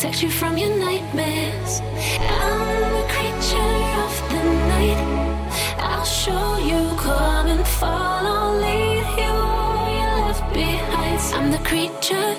protect 0.00 0.22
you 0.22 0.30
from 0.30 0.56
your 0.56 0.74
nightmares. 0.78 1.82
I'm 2.20 2.94
a 2.94 3.06
creature 3.12 3.76
of 4.06 4.14
the 4.30 4.42
night. 4.72 5.00
I'll 5.78 6.06
show 6.06 6.56
you, 6.56 6.96
come 6.96 7.48
and 7.48 7.66
follow, 7.66 8.58
lead 8.58 9.04
you 9.18 9.30
all 9.30 9.88
you 10.00 10.24
left 10.24 10.54
behind. 10.54 11.20
I'm 11.34 11.50
the 11.52 11.58
creature. 11.68 12.29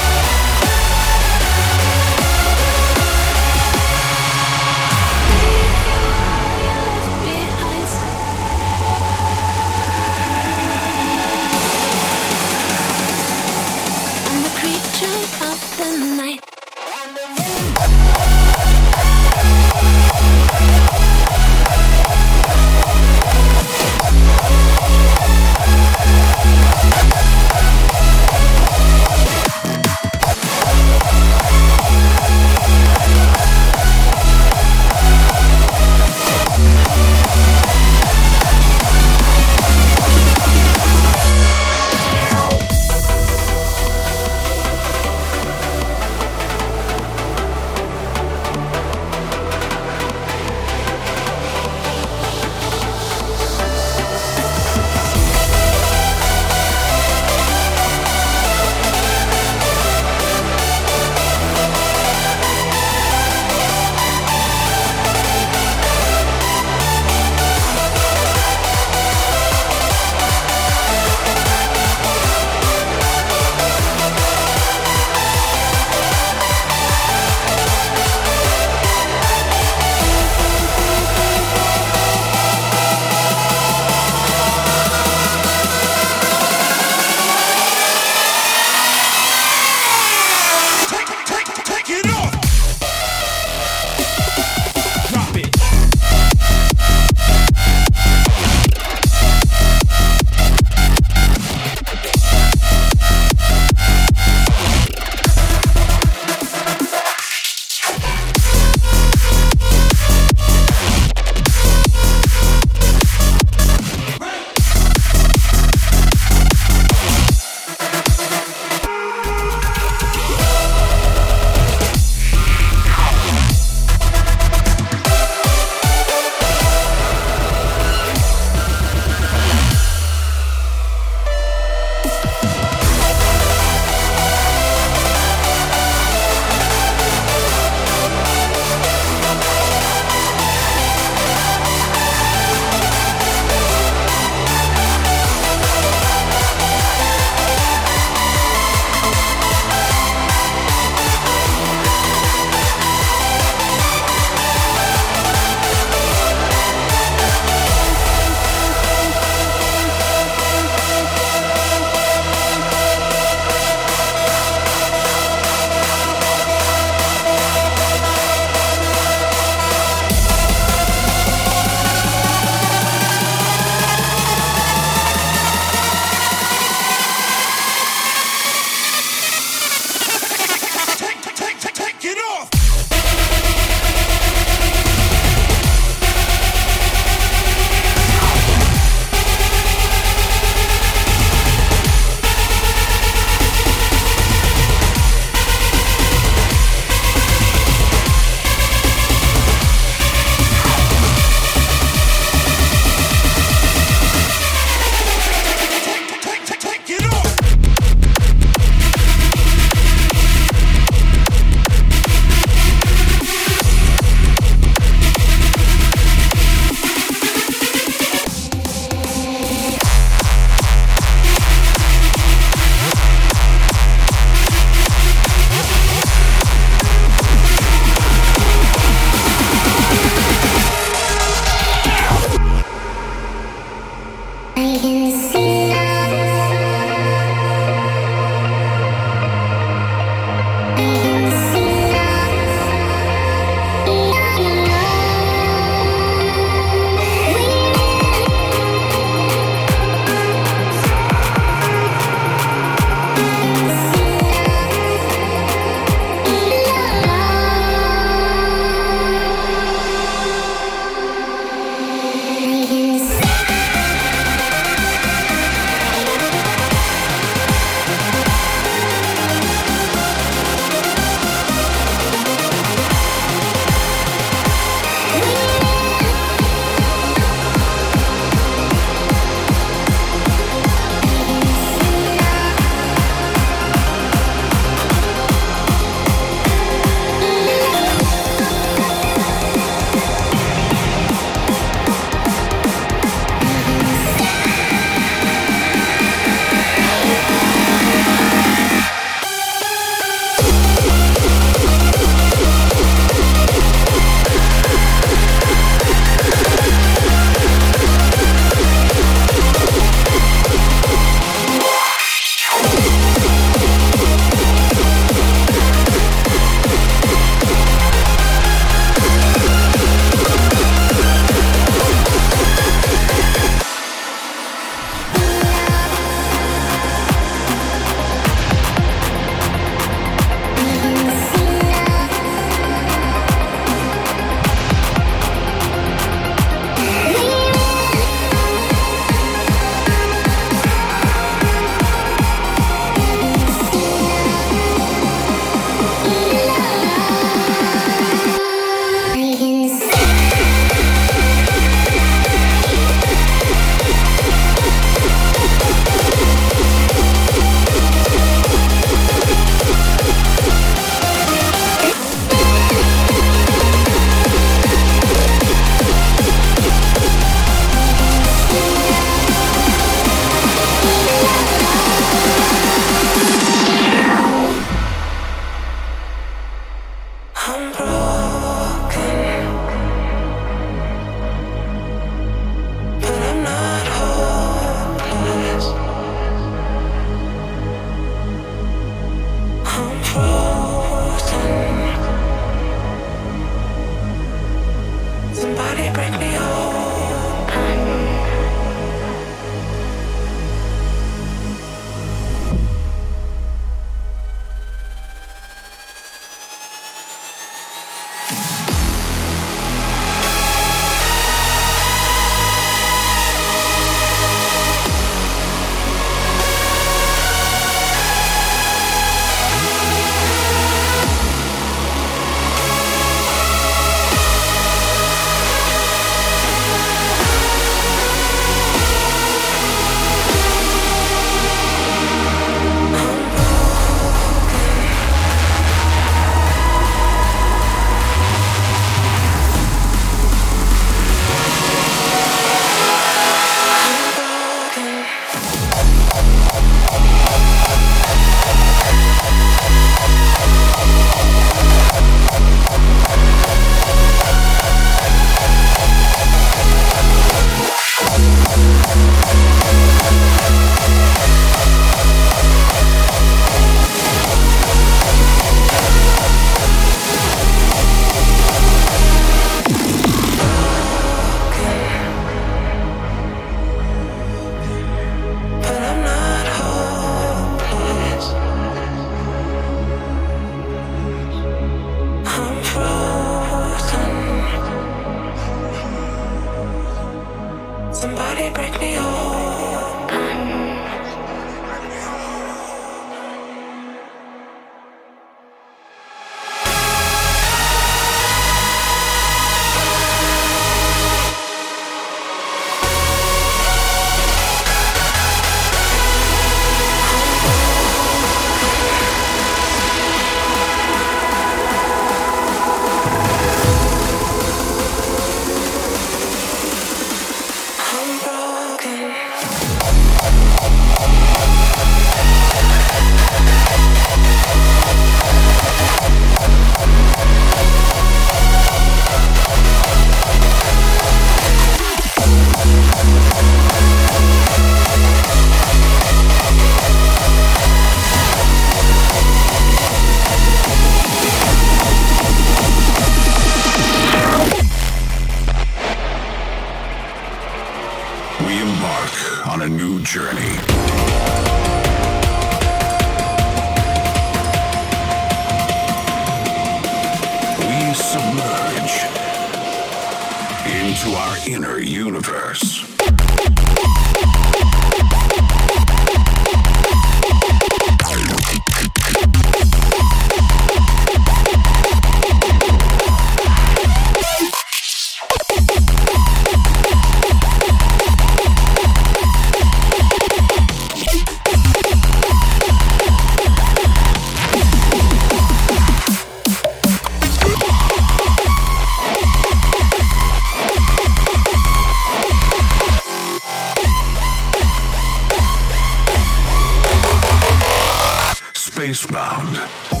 Eastbound. 598.91 600.00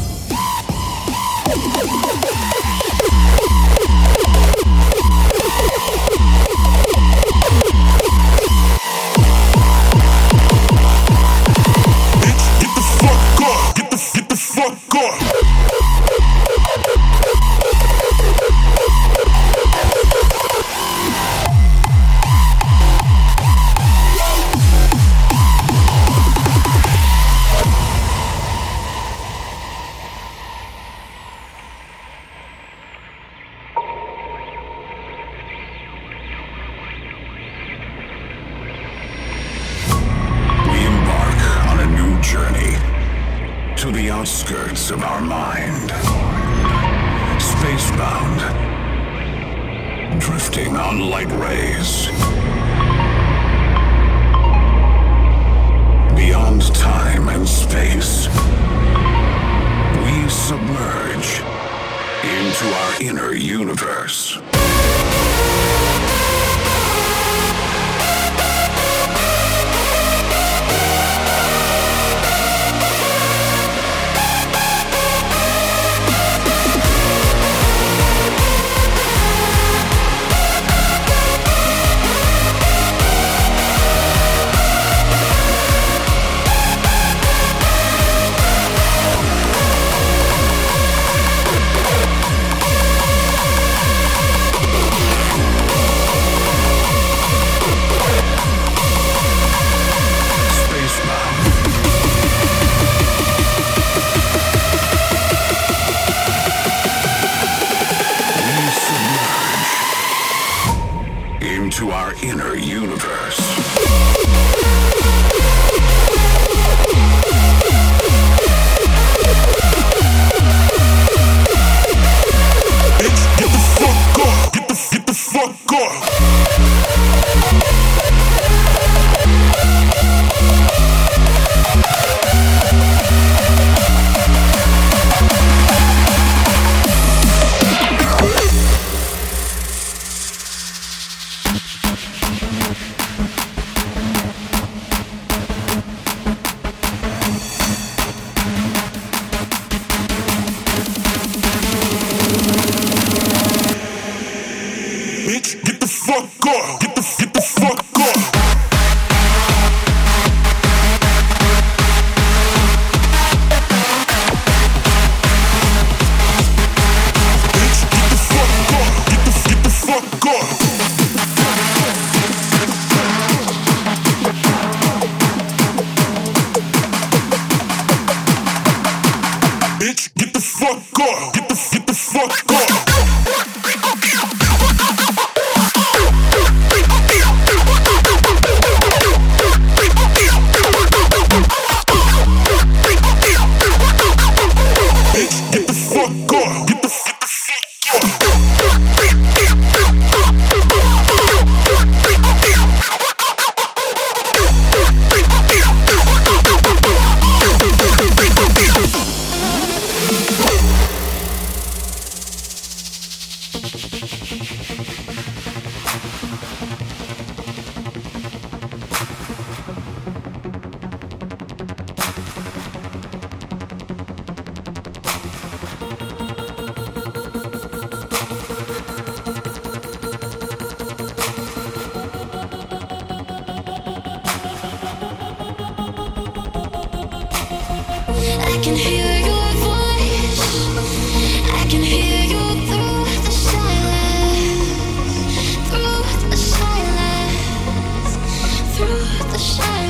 rush. 249.41 249.80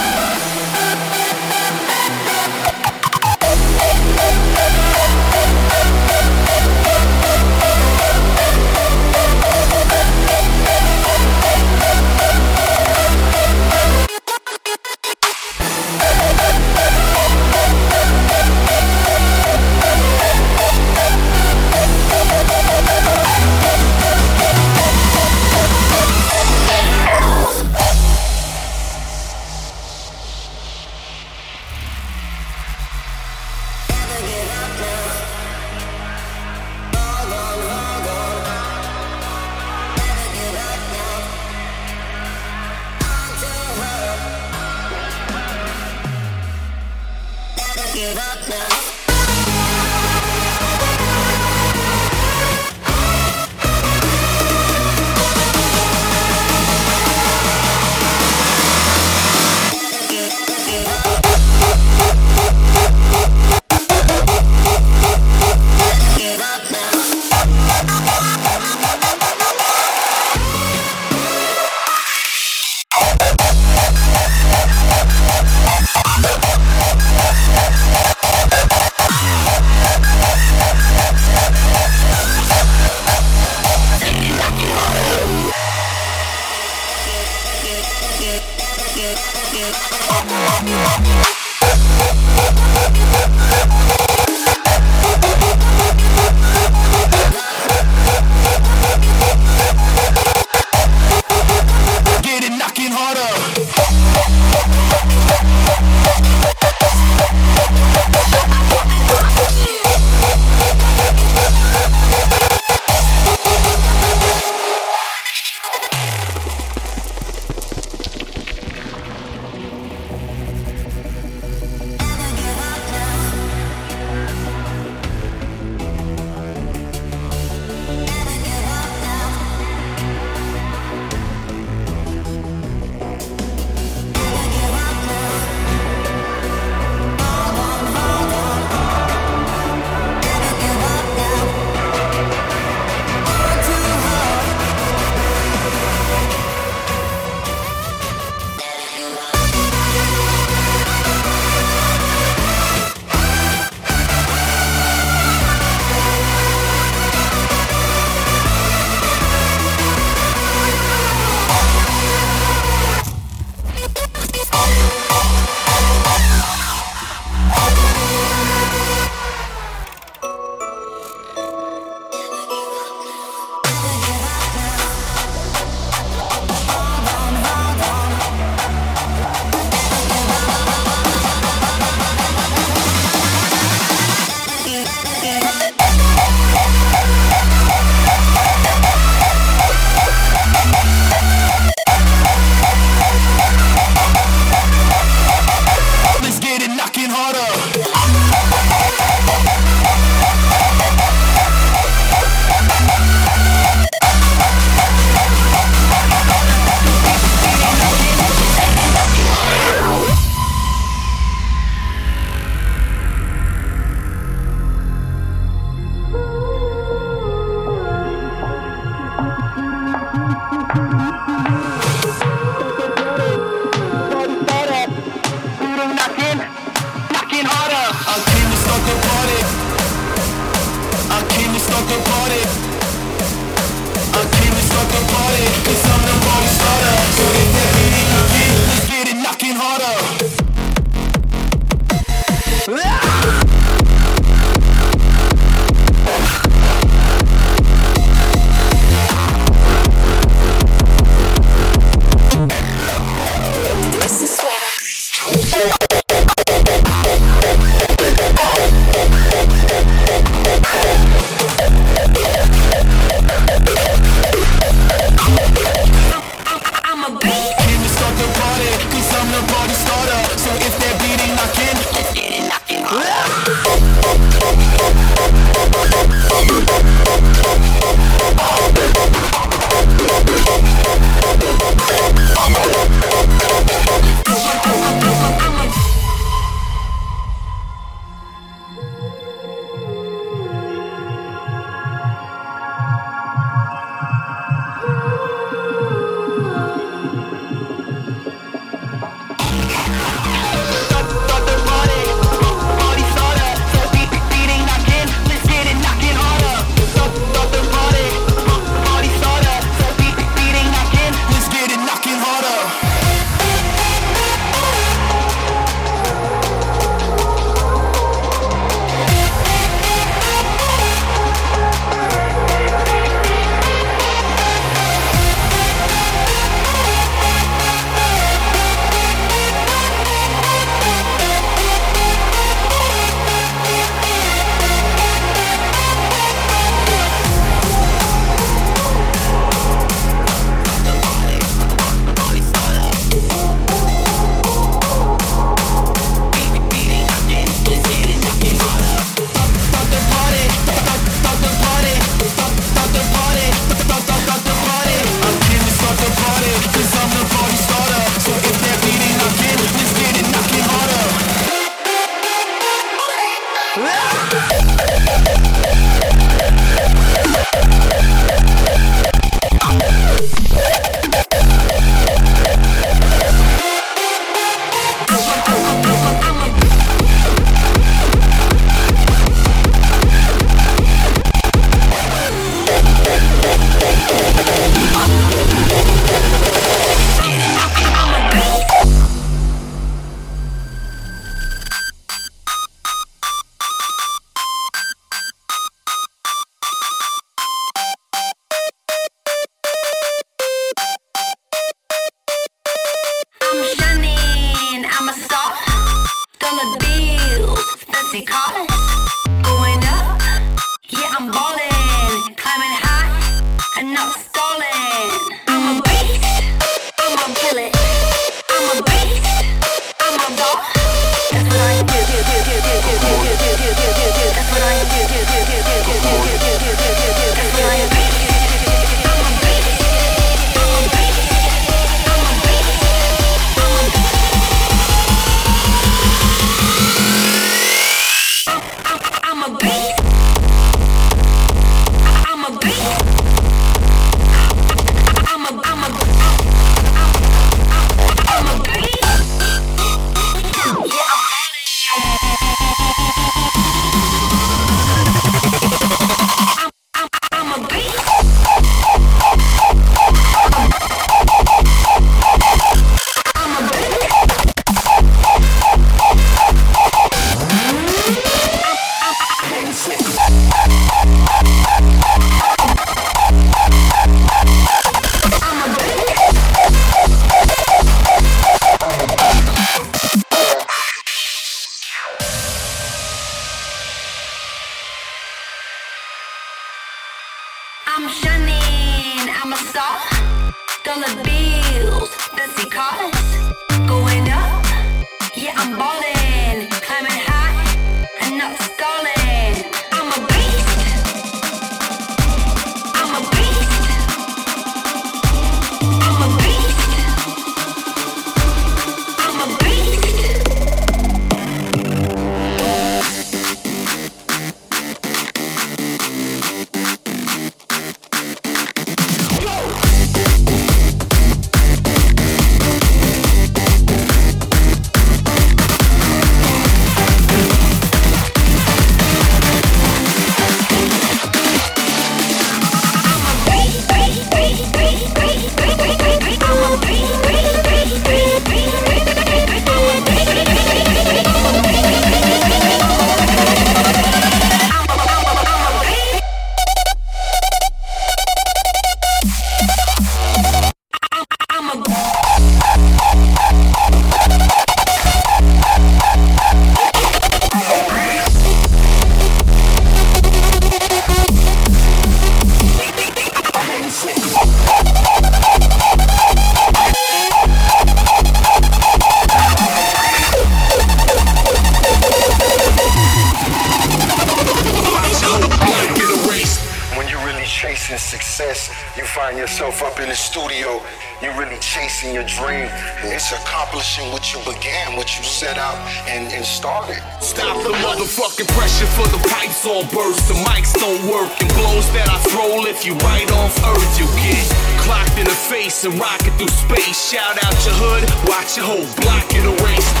Yourself 579.41 579.83
up 579.83 579.99
in 579.99 580.07
the 580.07 580.15
studio, 580.15 580.79
you're 581.21 581.35
really 581.37 581.57
chasing 581.59 582.13
your 582.13 582.23
dream. 582.23 582.69
It's 583.03 583.31
accomplishing 583.33 584.11
what 584.11 584.33
you 584.33 584.39
began, 584.45 584.95
what 584.95 585.17
you 585.17 585.23
set 585.23 585.57
out 585.57 585.75
and, 586.07 586.31
and 586.31 586.45
started. 586.45 587.01
Stop 587.19 587.57
the 587.63 587.73
motherfucking 587.83 588.47
pressure 588.53 588.87
for 588.95 589.07
the 589.09 589.21
pipes 589.27 589.65
all 589.65 589.83
burst. 589.91 590.27
The 590.29 590.37
mics 590.47 590.73
don't 590.77 591.03
work 591.09 591.33
and 591.41 591.49
blows 591.57 591.89
that 591.97 592.07
I 592.07 592.17
throw 592.31 592.65
if 592.65 592.85
you 592.85 592.93
right 593.03 593.29
off 593.33 593.57
earth. 593.65 593.99
You 593.99 594.07
get 594.23 594.45
clocked 594.81 595.17
in 595.17 595.25
the 595.25 595.39
face 595.51 595.83
and 595.83 595.99
rocket 595.99 596.31
through 596.37 596.53
space. 596.53 597.11
Shout 597.11 597.43
out 597.43 597.55
your 597.65 597.75
hood, 597.75 598.03
watch 598.29 598.57
your 598.57 598.65
whole 598.65 598.87
block 599.01 599.27
get 599.29 599.43
erased. 599.43 600.00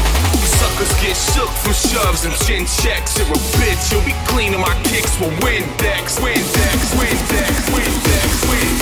Suckers 0.81 1.01
get 1.01 1.15
shook 1.15 1.49
from 1.61 1.73
shoves 1.73 2.25
and 2.25 2.33
chin 2.47 2.65
checks. 2.65 3.15
You're 3.15 3.27
a 3.27 3.37
bitch, 3.61 3.91
you'll 3.91 4.03
be 4.03 4.15
cleaning 4.25 4.61
my 4.61 4.73
kicks 4.83 5.19
with 5.19 5.29
Windex, 5.41 6.17
Windex, 6.19 6.95
Windex, 6.97 7.69
Windex, 7.69 8.41
Windex, 8.49 8.81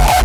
Watch 0.00 0.19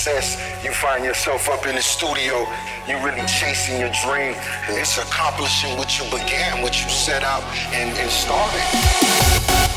success, 0.00 0.64
you 0.64 0.72
find 0.72 1.04
yourself 1.04 1.50
up 1.50 1.66
in 1.66 1.74
the 1.74 1.82
studio, 1.82 2.46
you're 2.88 3.02
really 3.04 3.26
chasing 3.26 3.78
your 3.78 3.90
dream. 4.02 4.34
It's 4.68 4.96
accomplishing 4.96 5.76
what 5.76 5.98
you 5.98 6.04
began, 6.06 6.62
what 6.62 6.82
you 6.82 6.88
set 6.88 7.22
out 7.22 7.42
and, 7.74 7.90
and 7.98 8.10
started. 8.10 9.69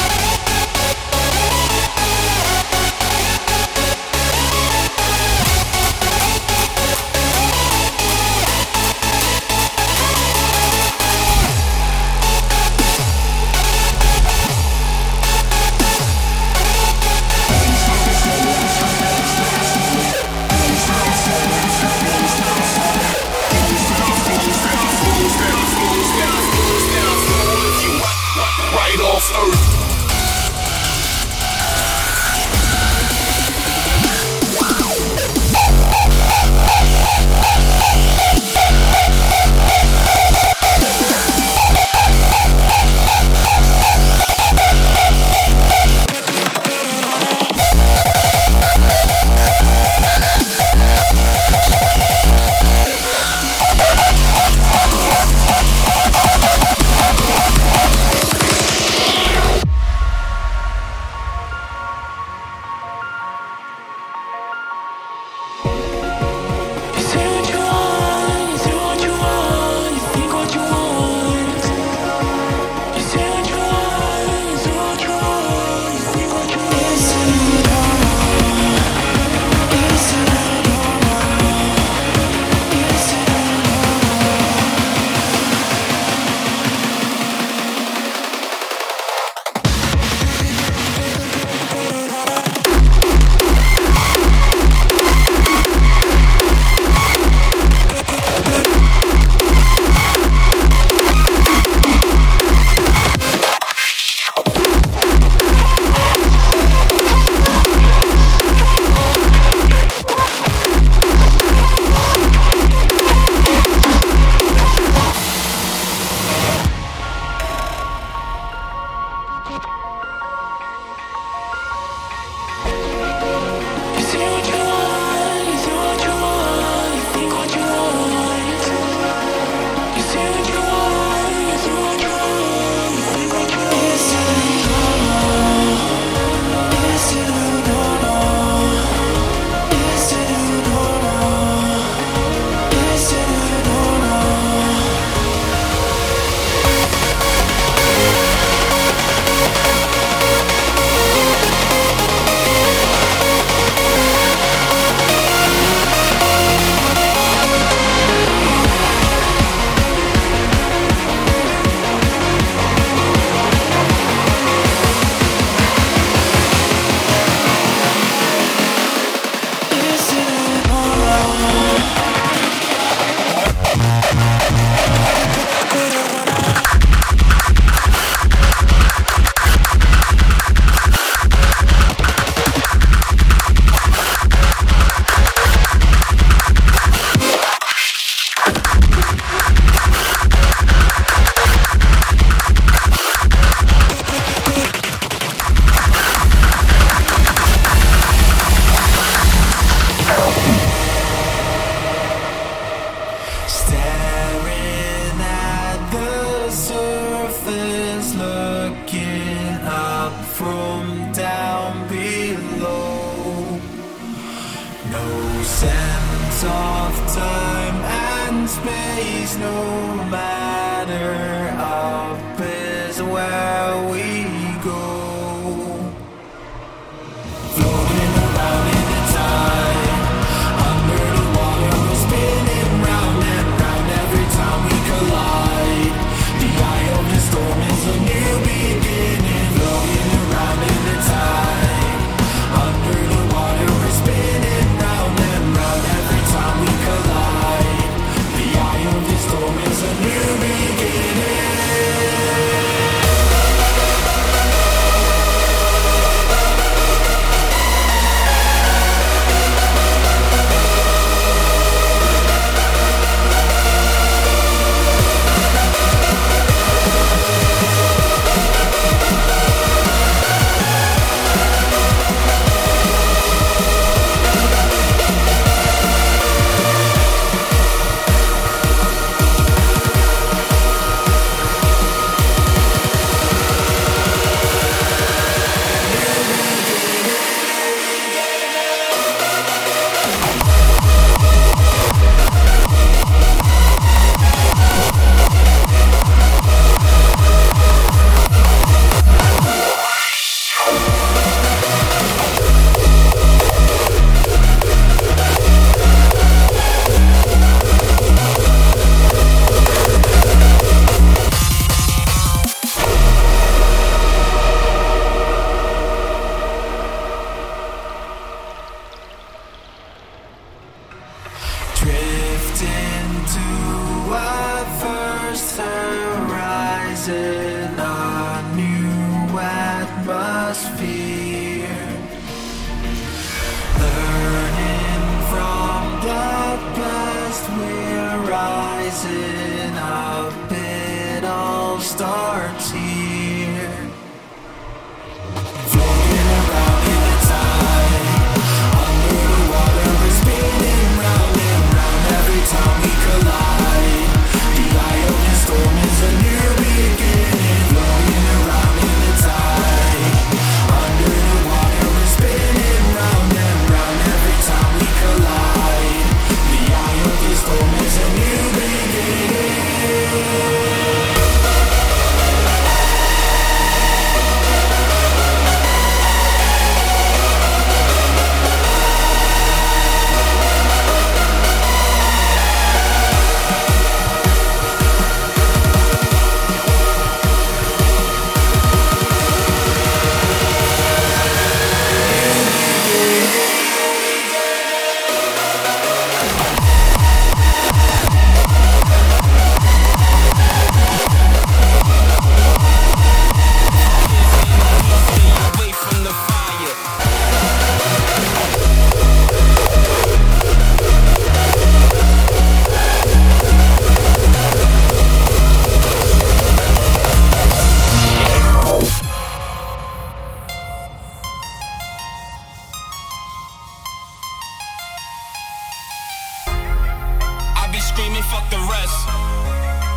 fuck 428.31 428.45
the 428.49 428.61
rest. 428.69 428.99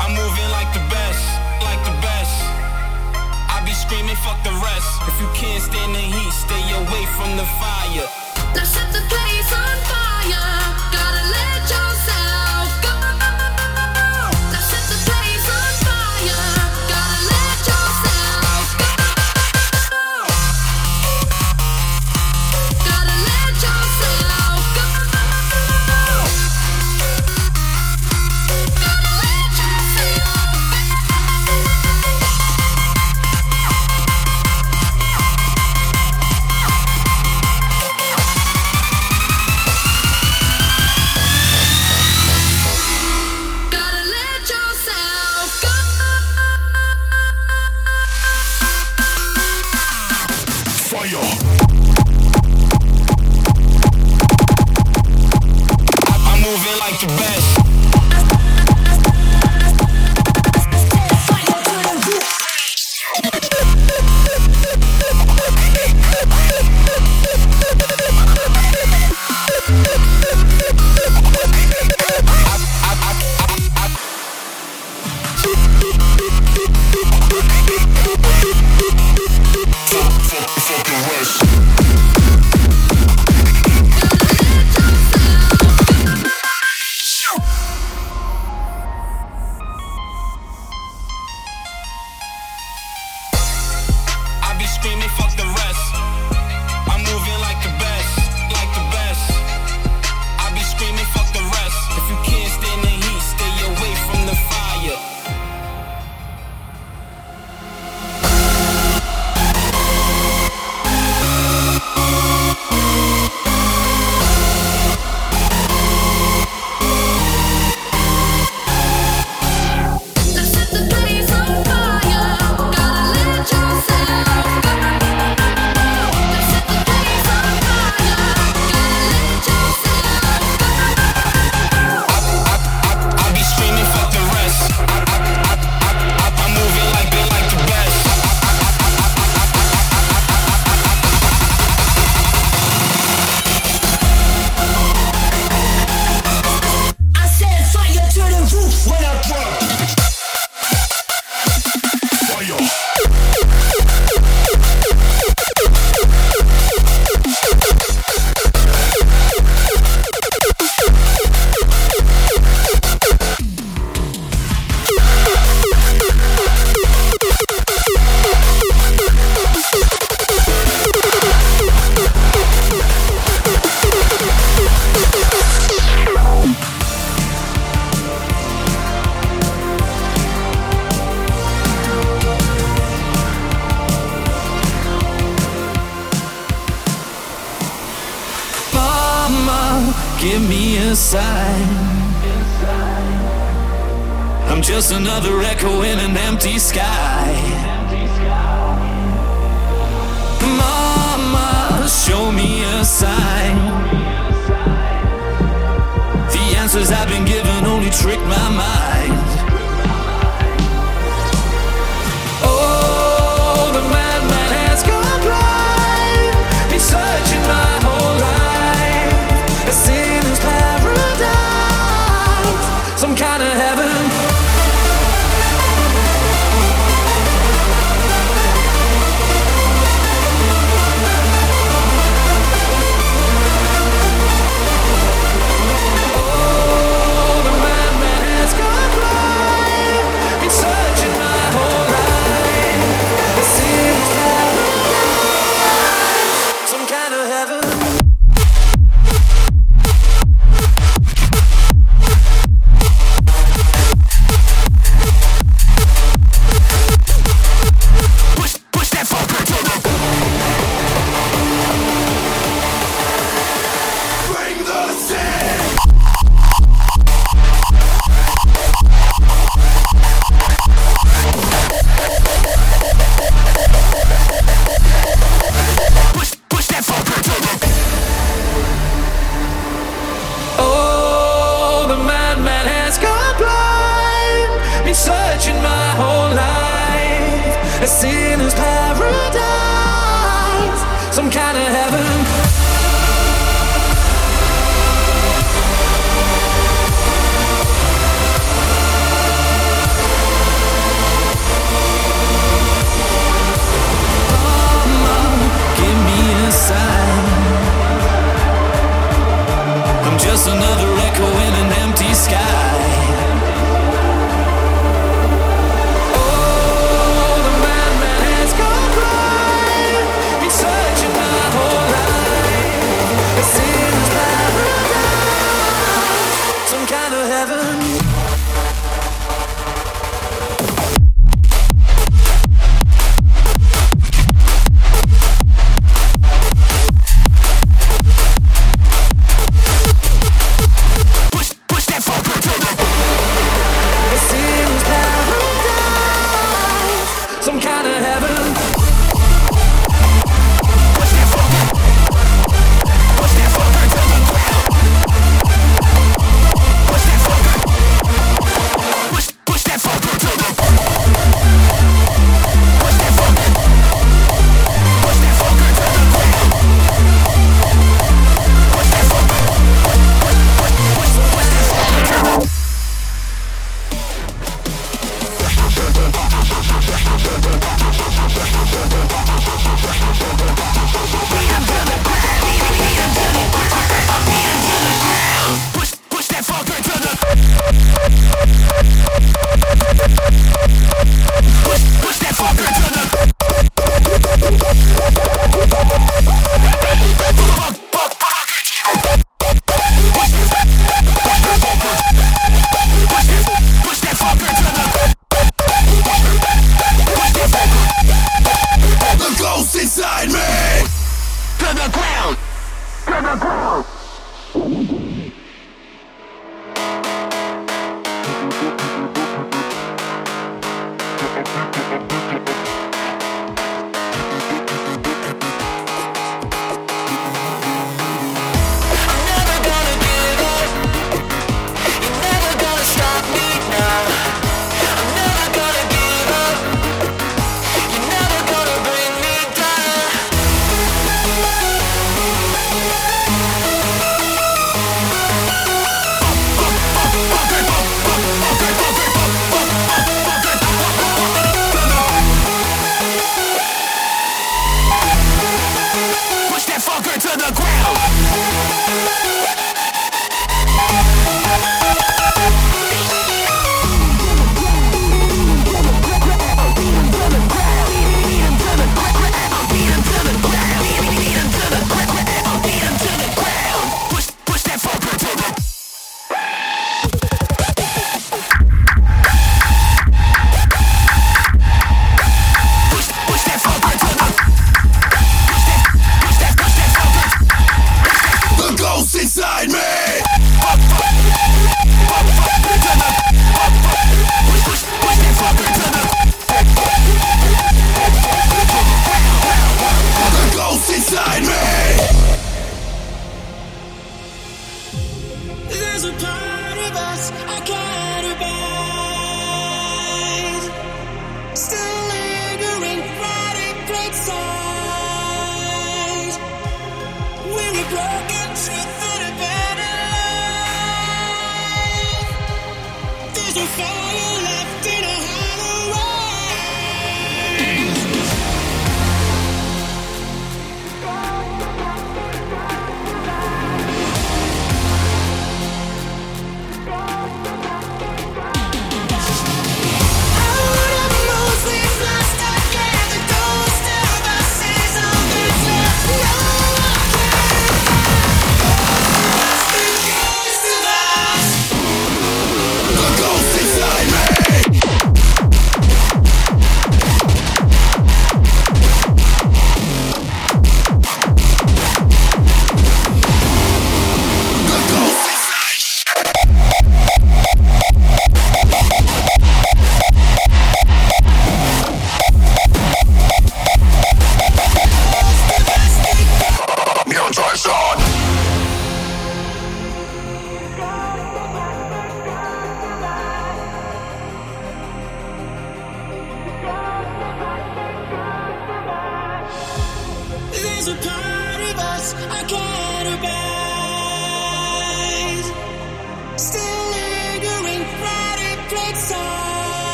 I'm 0.00 0.12
moving 0.12 0.48
like 0.50 0.70
the 0.72 0.84
best, 0.90 1.22
like 1.62 1.80
the 1.84 1.96
best. 2.02 2.34
I 3.48 3.62
be 3.64 3.72
screaming, 3.72 4.16
fuck 4.24 4.40
the 4.42 4.54
rest. 4.60 4.90
If 5.08 5.16
you 5.20 5.28
can't 5.34 5.62
stand 5.62 5.94
the 5.94 6.00
heat, 6.00 6.32
stay 6.32 6.64
away 6.80 7.04
from 7.16 7.36
the 7.36 7.46
fire. 7.60 8.08
Now 8.54 8.64
shut 8.64 8.92
the 8.92 8.99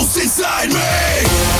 Ghost 0.00 0.16
inside 0.16 0.72
me. 0.72 1.59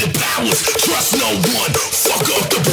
the 0.00 0.18
powers. 0.18 0.62
Trust 0.80 1.18
no 1.18 1.28
one. 1.28 1.72
Fuck 1.92 2.24
up 2.32 2.48
the 2.48 2.69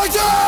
Georgia! 0.00 0.39